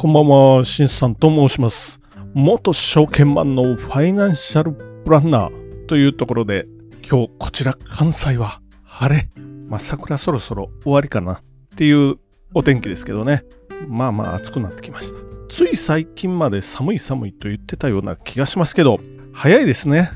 [0.00, 2.00] こんばんは、しんさんと申します。
[2.32, 4.72] 元証券マンのファイナンシャル
[5.04, 6.64] プランナーというところで、
[7.06, 9.28] 今日こちら関西は晴れ。
[9.68, 11.42] まあ桜そろそろ終わりかなっ
[11.76, 12.16] ていう
[12.54, 13.44] お天気ですけどね。
[13.88, 15.18] まあまあ暑くなってきました。
[15.50, 19.00] つい最近まで寒い寒いと言ってたような気がしますけど、
[19.34, 20.10] 早いですね。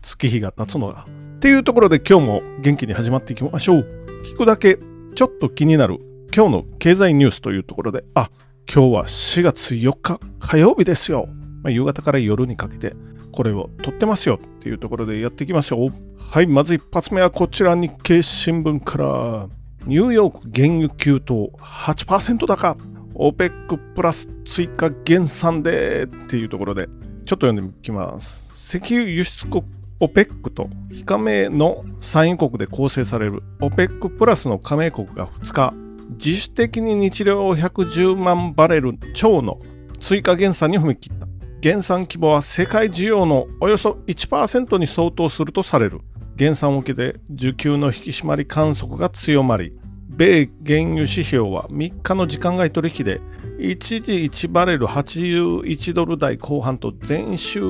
[0.00, 1.04] 月日が経つのが。
[1.36, 4.06] っていうところで今日も元気に始まっていきましょう。
[4.24, 4.78] 聞くだけ
[5.14, 5.98] ちょっと気になる
[6.34, 8.30] 今日の経済ニュースというところで、あ、
[8.70, 11.26] 今日は4月4日火曜日ですよ。
[11.62, 12.94] まあ、夕方から夜にかけて
[13.32, 15.88] これを撮ってますよっていうところでやっていきますよ。
[16.18, 19.48] はい、まず一発目はこちら日経新聞から
[19.86, 22.76] ニューヨーク原油急騰8%高
[23.14, 26.88] OPEC プラス追加減産でっていうところで
[27.24, 28.76] ちょっと読んでいきます。
[28.76, 29.64] 石油輸出国
[29.98, 39.60] OPEC と非加盟の産油国で構成される OPEC プラスの加盟国が2日自主的に日量110万バレル超の
[40.00, 41.26] 追加減産に踏み切った。
[41.60, 46.00] 減産規模は世界需要のおよそ1%に相当するとされる。
[46.36, 49.76] 減産を受けて需給の引き締まり観測が強まり、
[50.08, 53.20] 米原油指標は3日の時間外取引で
[53.58, 57.60] 一時1バレル81ドル台後半と前週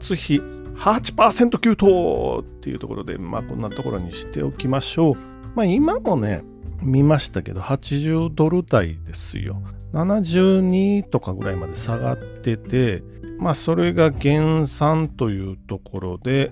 [0.00, 0.40] 末比
[0.76, 5.14] 8%急騰っていうところで、まあこんなところにしておきましょう。
[5.54, 6.42] まあ今もね、
[6.84, 9.62] 見ましたけど、80ドル台ですよ。
[9.92, 13.02] 72とかぐらいまで下がってて、
[13.38, 16.50] まあそれが減産というところで、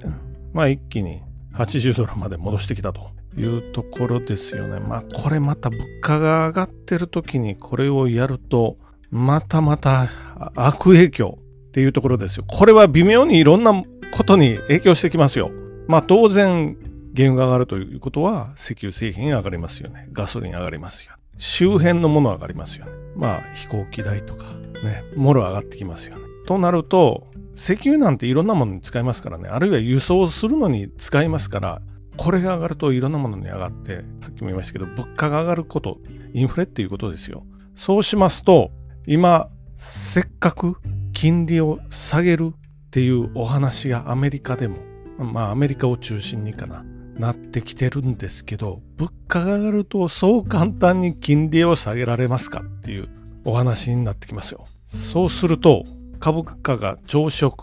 [0.52, 1.22] まあ一気に
[1.54, 4.80] 80ドルまで戻してきたというところですよね。
[4.80, 8.78] まあこれまた物価が上がってる時にこれをやると、
[9.10, 10.08] またまた
[10.54, 12.44] 悪影響っていうところですよ。
[12.46, 13.72] これは微妙にいろんな
[14.16, 15.50] ことに影響してきますよ。
[15.88, 16.76] まあ当然
[17.14, 20.08] 原油が上がるということは石油製品上がりますよね。
[20.12, 21.12] ガソリン上がりますよ。
[21.38, 22.92] 周辺のもの上がりますよね。
[23.16, 24.52] まあ飛行機代とか
[24.82, 26.22] ね、もろ上がってきますよね。
[26.46, 31.82] となると、石油なんていろんなものに使いますからね、あるいは輸送するのに使いますから、
[32.16, 35.98] これが上がるといろんなものに上がって、さっきも言いましたけど、物価が上がること、
[36.34, 37.44] インフレっていうことですよ。
[37.74, 38.70] そうしますと、
[39.06, 40.76] 今、せっかく
[41.12, 44.76] 金利を下げるっていうお話がアメリカでも、
[45.18, 46.84] まあアメリカを中心にかな、
[47.22, 53.08] なってきてるんですけど、物価が上がるとそう簡単に金利を下げられますかっていう
[53.44, 54.64] お話になってきますよ。
[54.84, 55.84] そうすると、
[56.18, 57.54] 株価が上昇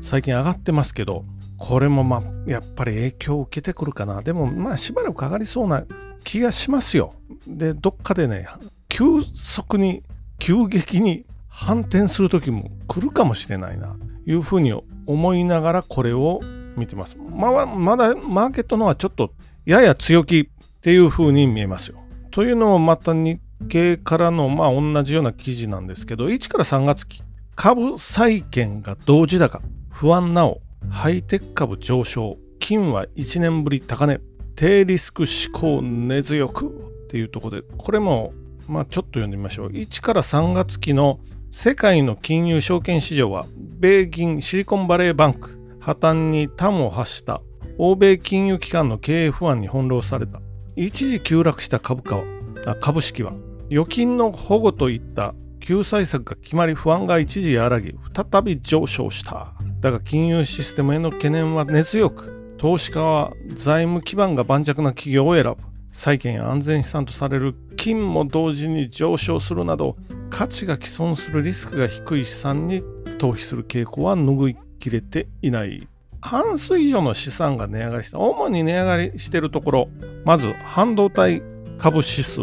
[0.00, 1.24] 最近上がってますけど、
[1.56, 4.22] これもまあ、やっぱり影響を受けてくるかな。
[4.22, 5.84] でもまあ、しばらく上がりそうな
[6.22, 7.14] 気がしますよ。
[7.46, 8.46] で、どっかでね、
[8.88, 9.04] 急
[9.34, 10.04] 速に、
[10.38, 14.72] 急激に反転する時も来るかもしれないな、というふうに
[15.06, 16.40] 思いながらこれを
[16.78, 17.16] 見てます。
[17.18, 19.32] まあ、まだマーケットのはちょっと
[19.66, 21.98] やや強気っていう風に見えますよ。
[22.30, 27.22] というのもまた日経からのまあ同じような記事なんですけど、1から3月期、
[27.56, 34.20] 株債券が同時高、不安なお、ハイテク株上昇、金は1年ぶり高値、
[34.54, 38.32] 低リスク志向根強くっていうところで、これも
[38.68, 39.68] まあちょっと読んでみましょう。
[39.70, 41.18] 1から3月期の
[41.50, 43.46] 世界の金融証券市場は、
[43.80, 45.57] 米銀シリコンバレーバンク、
[45.88, 47.40] 破綻に端を発した。
[47.78, 50.42] 欧米金融機関の経営不安に翻弄された。
[50.76, 53.32] 一時急落した株価は株式は
[53.70, 59.54] 預金の保護といった救済策が決まり不安が一時和らぎ再び上昇した。
[59.80, 65.56] だが金融システムへの懸念は根強く投資家は財務基盤が盤石な企業を選ぶ。
[65.90, 69.96] 債券や安全資産とされる金も同時に上昇するなど
[70.28, 72.82] 価値が既存するリスクが低い資産に
[73.16, 75.86] 投資する傾向は拭い切れていない。
[76.20, 78.18] 半数以上の資産が値上がりした。
[78.18, 79.88] 主に値上がりしているところ
[80.24, 81.42] まず半導体
[81.78, 82.42] 株指数。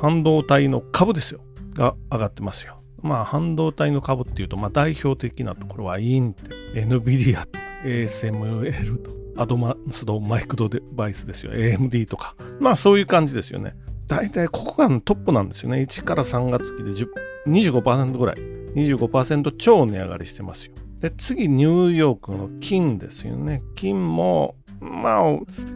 [0.00, 1.40] 半導体の株ですよ。
[1.74, 2.80] が上がってますよ。
[3.02, 6.42] まあ半導体の株っていうと、まあ、代表的なところはインテ
[6.74, 9.10] NVIDIA と ASML と
[9.42, 11.52] アドバンスドマイクロデバイスですよ。
[11.52, 12.34] AMD とか。
[12.60, 13.74] まあそういう感じですよね。
[14.06, 15.78] 大体ここがトップなんですよね。
[15.82, 16.92] 1から3月期で
[17.50, 18.36] 25%ぐらい。
[18.74, 20.74] 25%超値上がりしてますよ。
[21.00, 23.62] で次ニューヨークの金ですよね。
[23.74, 25.22] 金もまあ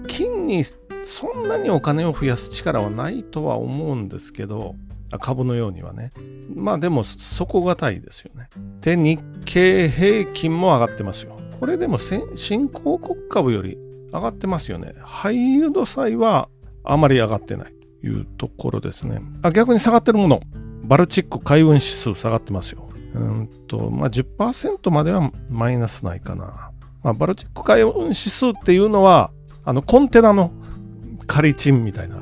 [0.07, 0.63] 金に
[1.03, 4.77] そんなにお金を増やす力はないとは思うんですけど
[5.21, 6.13] 株のようにはね。
[6.55, 8.49] まあでも底堅いですよね。
[8.81, 11.39] で日経平均も上がってますよ。
[11.59, 13.77] これでも新興国株より
[14.13, 14.95] 上がってますよね。
[15.03, 16.49] ハイイード債は
[16.85, 19.21] あまり上がってないというところですね。
[19.43, 20.41] あ逆に下がってるもの。
[20.83, 22.80] バルチック海運指数下がってますよ。
[23.15, 26.71] うんと、まあ、10%まではマイナスないかな。
[27.03, 29.31] まあ、バルチック海運指数っていうのは、
[29.65, 30.53] あの、コンテナの
[31.27, 32.17] 仮賃みたいな、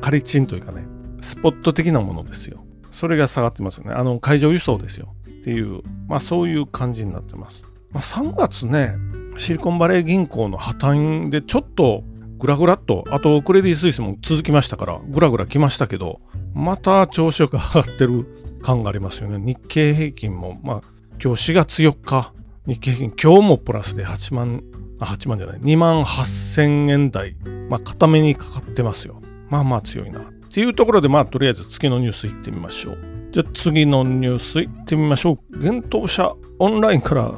[0.00, 0.84] 仮賃というかね、
[1.20, 2.64] スポット的なものですよ。
[2.90, 3.94] それが下がってますよね。
[3.94, 5.14] あの、海上輸送ですよ。
[5.28, 7.66] っていう、まあそういう感じになってます。
[7.90, 8.94] まあ3月ね、
[9.36, 12.04] シリコンバレー銀行の破綻でちょっと
[12.38, 16.20] グラグラっと、あとクレディ・スイスも続きましたから、グラグラ来ましたけど、
[16.54, 18.26] また調子よく上がってる
[18.62, 19.38] 感がありますよね。
[19.38, 20.82] 日経平均も、まあ
[21.22, 22.32] 今日4月4日、
[22.66, 24.62] 日経平均今日もプラスで8万、
[24.98, 27.36] あ、8万じゃない、2万8000円台、
[27.68, 29.20] まあ固めにかかってますよ。
[29.50, 30.20] まあまあ強いな。
[30.20, 30.22] っ
[30.54, 32.98] ていうところで、まあとりあえず次のニュースいってみましょう。
[33.32, 35.58] じゃあ次のニュースいってみましょう。
[35.58, 37.32] 現当社オンラインから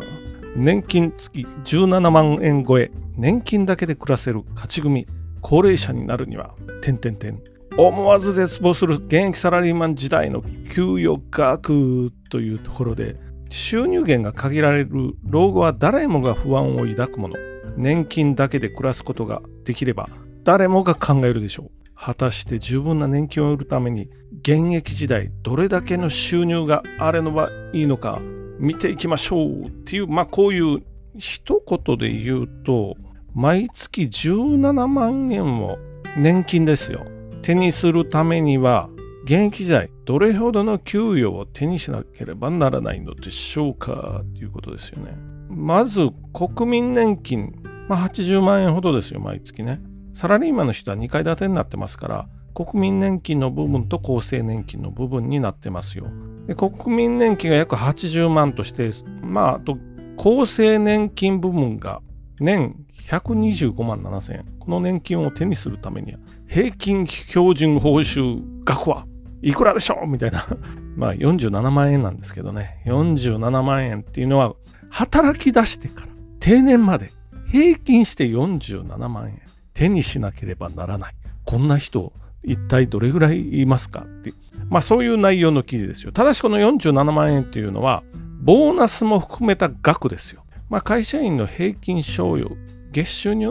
[0.57, 5.07] 年金月17万円超え、年金だけで暮らせる勝ち組、
[5.41, 7.41] 高齢者になるには、点々点。
[7.77, 10.43] 思わず絶望する現役サラリーマン時代の
[10.73, 13.17] 給与額というところで、
[13.51, 17.37] 収入源が限られる老後は誰もが不安を抱くもの。
[17.77, 20.09] 年金だけで暮らすことができれば、
[20.45, 21.71] 誰もが考えるでしょう。
[21.97, 24.09] 果たして十分な年金を得るために、
[24.41, 28.21] 現役時代どれだけの収入があればいいのか、
[28.61, 30.83] 見ていきましょうっていう、まあこういう
[31.19, 32.95] 一言で言うと、
[33.35, 35.79] 毎月17万円を
[36.17, 37.05] 年金ですよ。
[37.45, 38.89] 手にするためには、
[39.25, 45.13] 現役時代、どれほどの給与を手にしなければならないのでしょうかということですよね。
[45.51, 47.53] まず、国民年金、
[47.87, 49.79] まあ、80万円ほどですよ、毎月ね。
[50.15, 56.07] サラリーマンの人は2階建てになってますから、国民年金の部分と厚生年金の部分になってますよ。
[56.47, 58.89] で国民年金が約80万として、
[59.23, 59.77] まあ、あと
[60.17, 62.01] 厚生年金部分が
[62.41, 62.75] 年
[63.09, 64.45] 125万7000円。
[64.59, 66.19] この年金を手にするためには、
[66.49, 69.07] 平均標準報酬額は
[69.43, 70.07] いくらでしょう？
[70.07, 70.45] みたいな。
[70.97, 72.83] まあ47万円なんですけどね。
[72.87, 74.55] 47万円っていうのは、
[74.91, 76.09] 働き出してから
[76.41, 77.11] 定年まで
[77.51, 79.41] 平均して47万円
[79.73, 81.15] 手にしなければならない。
[81.45, 82.13] こんな人
[82.45, 84.33] 一体どれぐらいいますかって
[84.69, 86.13] まあそういう内容の記事ですよ。
[86.13, 88.03] ただしこの47万円っていうのは、
[88.41, 90.45] ボーナスも含めた額ですよ。
[90.71, 92.57] まあ会社員の平均賞与、
[92.95, 93.47] 月収に、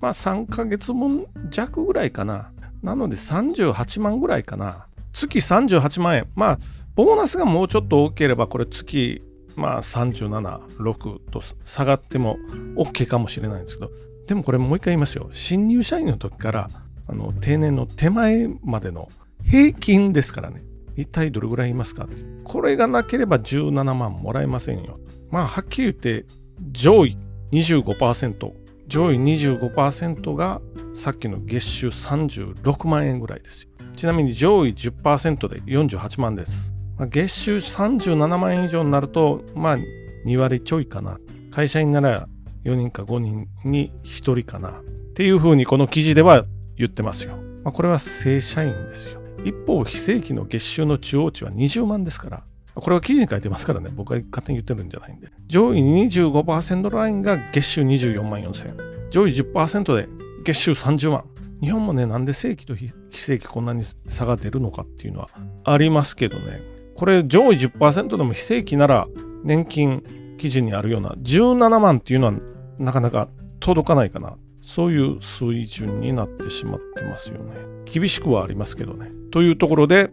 [0.00, 2.50] まあ3ヶ月分弱ぐらいかな。
[2.82, 4.86] なので38万ぐらいかな。
[5.12, 6.26] 月38万円。
[6.34, 6.58] まあ、
[6.94, 9.22] ボーナスがもうちょっと多ければ、これ月、
[9.54, 12.38] まあ37、6と下がっても
[12.76, 13.90] OK かもしれないんですけど、
[14.26, 15.28] でもこれもう一回言いますよ。
[15.32, 16.70] 新入社員の時から
[17.06, 19.08] あの定年の手前までの
[19.44, 20.62] 平均ですからね。
[20.96, 22.08] 一体どれぐらいいますか
[22.42, 24.98] これがなければ17万もらえませんよ。
[25.30, 26.24] まあ、はっきり言って、
[26.72, 27.18] 上位
[27.52, 30.60] 25%、上位25%が
[30.92, 33.70] さっきの月収36万円ぐらいですよ。
[33.96, 36.74] ちなみに上位10%で48万です。
[36.98, 39.78] 月収37万円以上になると、まあ、
[40.26, 41.18] 2割ちょいかな。
[41.50, 42.28] 会社員なら
[42.64, 44.70] 4人か5人に1人かな。
[44.70, 44.82] っ
[45.14, 46.44] ていうふうにこの記事では
[46.76, 47.36] 言ってますよ。
[47.64, 49.20] まあ、これは正社員ですよ。
[49.44, 52.44] 一方、非正規の月収の中央値は20万ですから、
[52.76, 55.28] これは記事に書いてますからね、僕が勝手に言ってるんじゃないんで。
[55.46, 59.10] 上位25%ラインが月収24万4000円。
[59.10, 60.08] 上位10%で
[60.44, 61.24] 月収30万。
[61.62, 65.28] 日本もね、なんで正規と非正規こんなに差が出るのかっていうのは
[65.64, 66.60] ありますけどね。
[66.96, 69.08] これ上位10%でも非正規なら
[69.42, 70.02] 年金
[70.38, 72.34] 記事にあるような17万っていうのは
[72.78, 73.28] なかなか
[73.60, 74.36] 届かないかな。
[74.60, 77.54] そういう水準になってしまってますよね。
[77.86, 79.10] 厳しくはありますけどね。
[79.30, 80.10] というところで、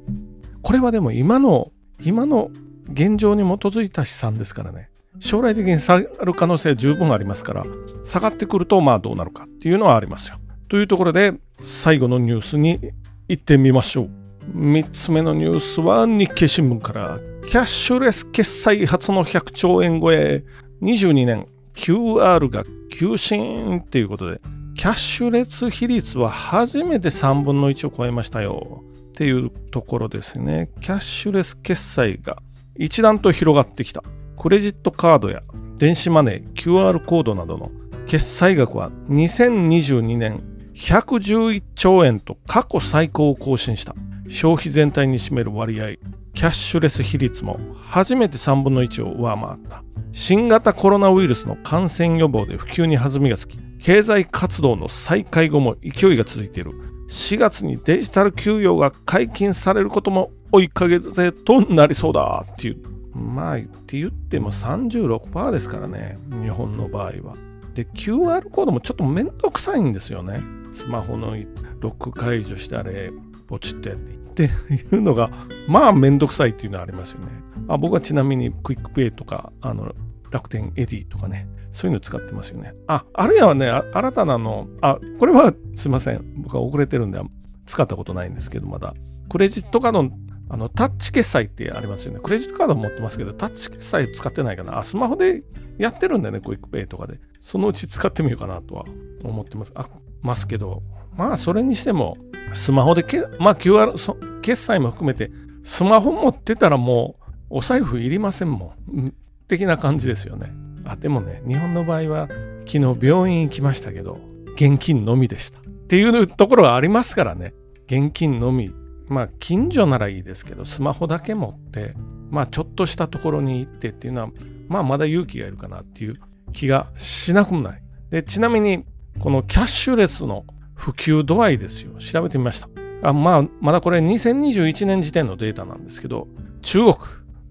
[0.62, 2.51] これはでも今の、今の
[2.91, 4.89] 現状に基づいた資産ですからね。
[5.19, 7.65] 将来的に下がる可能性は十分ありますから、
[8.03, 10.38] 下がってくるとまあどうなるかっていうのはありますよ。
[10.67, 12.79] というところで、最後のニュースに
[13.27, 14.09] 行ってみましょう。
[14.55, 20.43] 3つ目のニュースは日経新聞から、キャッシュレス決済初の100兆円超え、
[20.81, 24.41] 22年 QR が急進っていうことで、
[24.75, 28.83] キャッシュレス比率は初めて3分の1を超えましたよ
[29.13, 30.72] っていうところですね。
[30.82, 32.41] キャッシュレス決済が
[32.75, 34.03] 一段と広がってきた。
[34.36, 35.43] クレジットカードや
[35.77, 37.72] 電子マネー、QR コードなどの
[38.08, 40.41] 決済額は2022年
[40.74, 43.93] 111兆円と過去最高を更新した。
[44.27, 45.89] 消費全体に占める割合、
[46.34, 49.84] キャッシュレス比率も初めて3分の1を上回った。
[50.12, 56.72] 新型コロナウイルスの感染予防で普及に弾みがつき、経済活動の再開後も勢いが続いている。
[57.13, 62.77] 4月にデジタル給与が解禁されることも追いかけぜとなりそうだっていう。
[63.15, 67.36] まあ、って言っても36%ですからね、日本の場合は。
[67.75, 70.41] で、QR コードもちょっとめんどくさいんですよね。
[70.72, 71.36] スマホの
[71.82, 73.12] ロック解除してあれ、
[73.48, 75.29] ポチッとやってっていうのが、
[75.67, 77.27] まあめんどくさいっていうのはありますよね。
[77.67, 79.93] あ僕はちなみにクイックペイとか、あの、
[80.34, 82.74] 楽天エディとかね、そういうの使ってますよね。
[82.88, 86.24] あ、あるいはね、新たなの、あ、これは すいません。
[86.38, 87.22] 僕は遅れてるんで、
[87.68, 88.96] 使ったことないんですけど、まだ。
[89.30, 90.10] クレジットカード
[90.50, 92.20] あの、タッチ決済ってありますよね。
[92.22, 94.80] クレジットカード持ってますけど、タッチ決済使ってないかな。
[94.80, 95.44] あ、スマホで
[95.78, 97.20] やってるんだよね、クイックペイとかで。
[97.40, 98.86] そのうち使ってみようかなとは
[99.24, 99.72] 思ってます。
[99.75, 99.88] あ、
[100.22, 100.82] ますけど、
[101.16, 102.18] まあ、それにしても、
[102.54, 103.94] スマホでけ、まあ、QR、
[104.42, 105.32] 決済も含めて、
[105.63, 109.13] スマホ持ってたらもう、お財布いりませんもん。
[109.47, 110.51] 的な感じですよね。
[110.85, 112.27] あ、でもね、日本の場合は、
[112.65, 114.19] 昨日病院行きましたけど、
[114.55, 115.59] 現金のみでした。
[115.59, 117.53] っていうところがありますからね。
[117.88, 118.71] 現金のみ。
[119.07, 121.93] まあ、近所ならいいですけど、スマホだけ持って、
[122.29, 124.29] まあ、ちょっとしたところに行ってっていうのは、
[124.67, 126.15] まあ、まだ勇気がいるかなっていう
[126.51, 127.83] 気がしなくもない。
[128.09, 128.85] で、ちなみに、
[129.19, 131.93] このキャッシュレスの普及度合いですよ。
[132.00, 132.69] 調べてみました。
[133.03, 136.27] あまあ、まだこれ2021年時点のデータなんですけど、
[136.62, 136.95] 中国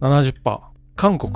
[0.01, 0.61] 70%、
[0.97, 1.33] 韓国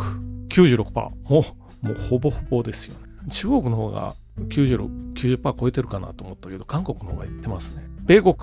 [0.63, 1.45] 96%、も
[1.83, 3.01] う、もうほぼほぼですよね。
[3.31, 4.15] 中国の方が
[4.49, 7.85] 96 90%超えてるかなと思ったけど、韓国の方がいってますね。
[8.03, 8.35] 米国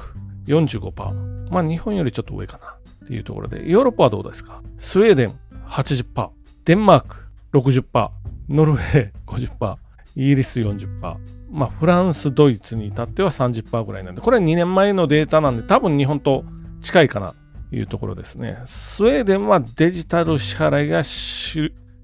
[0.47, 1.51] 45%。
[1.51, 2.67] まあ日本よりちょっと上かな
[3.05, 4.61] っていうところで、ヨーロッパはどうですか？
[4.77, 5.33] スウェーデン
[5.67, 6.29] 80%、
[6.65, 7.15] デンマーク
[7.53, 8.09] 60%、
[8.49, 9.75] ノルウェー50%、
[10.15, 11.15] イギリス40%、
[11.51, 16.43] まあフランス、ドイツに至っては30%ぐらいなんで、これは2年前のデータなんで、多分日本と
[16.81, 17.35] 近いかな
[17.69, 18.59] というところですね。
[18.65, 21.03] スウェーデンはデジタル支払いが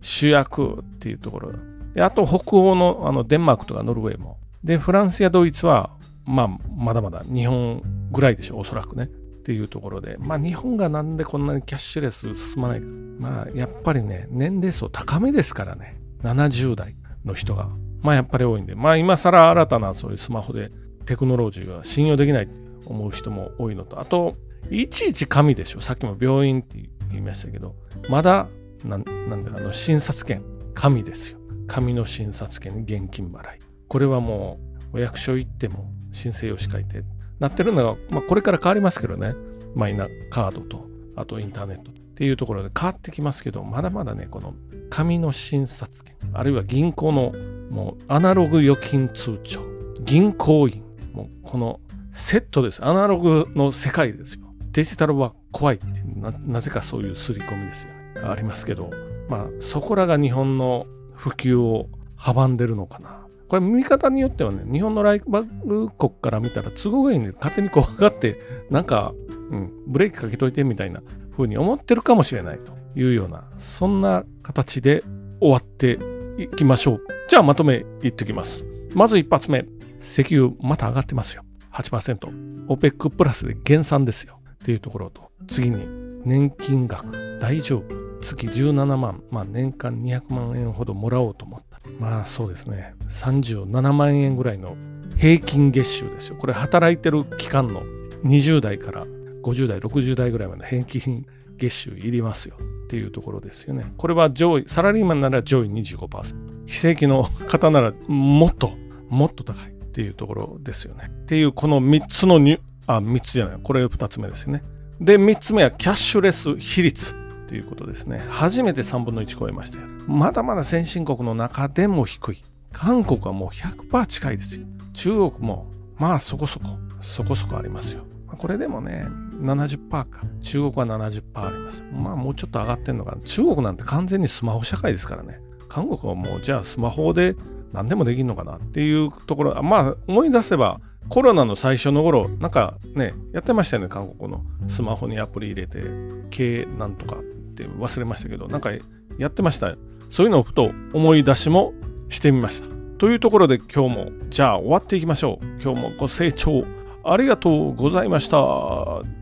[0.01, 1.51] 主役っていうところ。
[1.93, 4.37] であと北欧のあのデンマークとかノルウェーも。
[4.63, 5.91] で、フランスやドイツは、
[6.25, 9.05] まあ、まだまだ日本ぐらいでしょう、おそらくね。
[9.05, 9.07] っ
[9.41, 12.85] ていうところで、まあ、日本がなんでこんなにキャッシュレス進まないか。
[13.19, 15.99] まあ、やっぱりね、年齢層高めですからね。
[16.23, 17.69] 70代の人が。
[18.03, 20.71] まあ、やっぱり多いんで、まあ、今更新たなそういうスマホで
[21.05, 24.35] テクノロジーが信用できないって思う人も多いのと、あと、
[24.69, 25.81] いちいち紙でしょ。
[25.81, 26.77] さっきも病院って
[27.09, 27.75] 言いましたけど、
[28.09, 28.47] まだ、
[28.85, 30.43] なんなんで、あの、診察券、
[30.73, 31.39] 紙ですよ。
[31.67, 33.59] 紙の診察券、現金払い。
[33.87, 34.59] これはも
[34.93, 37.03] う、お役所行っても申請用紙書いて、
[37.39, 39.33] なってるのが、まあ、これから変わりますけどね。
[39.75, 44.53] マイナカードと、あとインターネットっていうところで変わってきますけど、まだまだね、この
[44.89, 47.33] 紙の診察券、あるいは銀行の
[47.69, 49.61] もうアナログ預金通帳、
[50.01, 50.83] 銀行員、
[51.13, 51.79] もうこの
[52.11, 52.83] セットです。
[52.83, 54.47] アナログの世界ですよ。
[54.71, 57.91] デジタルは怖いってな、なぜかそういう刷り込みですよ。
[58.23, 58.89] ありますけど、
[59.29, 63.19] まあそこらが日本の普及を阻んでるのかな。
[63.47, 69.11] これ見方によってはね、日本のライバル国から見たら都合がいいんで、勝手に怖がって、なんか、
[69.49, 75.03] うん、ブレーキかけといてみたいな風に思ってるかもしれないというような、そんな形で
[75.41, 75.97] 終わって
[76.37, 77.01] いきましょう。
[77.27, 78.65] じゃあまとめいってきます。
[78.93, 79.65] まず一発目、
[79.99, 81.43] 石油また上がってますよ。
[81.73, 82.67] 8%。
[82.67, 84.39] OPEC プラスで減産ですよ。
[84.53, 85.87] っていうところと、次に
[86.23, 87.98] 年金額大丈夫。
[88.21, 91.79] 月17万、まあ年間200万円ほどもらおうと思った。
[91.99, 92.93] まあそうですね。
[93.07, 94.75] 37万円ぐらいの
[95.17, 96.35] 平均月収ですよ。
[96.37, 97.83] これ働いてる期間の
[98.23, 99.05] 20代から
[99.43, 101.25] 50代、60代ぐらいまで平均
[101.57, 103.93] 月収いりますよっていうところですよね。
[103.97, 106.35] これは上位、サラリーマンなら上位25%。
[106.65, 108.73] 非正規の方ならもっと、
[109.09, 111.09] もっと高いっていうところですよね。
[111.09, 113.59] っていうこの3つのニュ、あ、3つじゃない。
[113.61, 114.61] これ2つ目ですよね。
[115.01, 117.15] で、3つ目はキャッシュレス比率
[117.49, 118.23] っていうことですね。
[118.29, 119.87] 初めて3分の1超えましたよ。
[120.05, 122.43] まだまだ先進国の中でも低い。
[122.71, 124.67] 韓国はもう100%近いですよ。
[124.93, 125.65] 中国も
[125.97, 126.67] まあそこそこ、
[127.01, 128.03] そこそこありますよ。
[128.27, 129.07] これでもね、
[129.41, 130.07] 70%か。
[130.41, 131.83] 中国は70%あります。
[131.91, 133.21] まあもうちょっと上がってんのかな。
[133.23, 135.41] 中国なんて完全にスマホ社会ですからね。
[135.67, 137.35] 韓国はもうじゃあスマホで
[137.73, 145.83] 何でもできるのかなっていうところ、まあ思い出せばコロナの最初の頃、なんかね、やってましたよね、韓国のスマホにアプリ入れて、
[146.29, 147.23] K なんとかっ
[147.55, 148.71] て忘れましたけど、なんか
[149.17, 149.75] やってました。
[150.09, 151.73] そういうのをふと思い出しも
[152.09, 152.67] してみました。
[152.97, 155.45] というところで今日も、じゃあ終わっていきましょう。
[155.61, 156.65] 今日もご清聴
[157.03, 159.18] ありがとうございました。